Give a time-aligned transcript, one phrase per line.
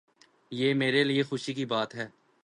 [0.51, 2.07] یہ میرے لیے خوشی کی بات ہے۔